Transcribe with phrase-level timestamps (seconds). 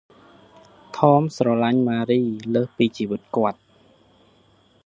[0.97, 2.21] ថម ស្រលាញ់ ម៉ារី
[2.53, 3.59] លើសពីជីវិតគាត់។